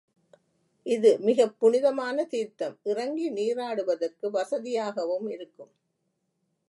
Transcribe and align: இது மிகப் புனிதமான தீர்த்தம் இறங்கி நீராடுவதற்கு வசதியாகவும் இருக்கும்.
இது 0.85 1.19
மிகப் 1.19 1.59
புனிதமான 1.59 2.23
தீர்த்தம் 2.23 2.79
இறங்கி 2.83 3.29
நீராடுவதற்கு 3.29 4.29
வசதியாகவும் 4.31 5.29
இருக்கும். 5.29 5.71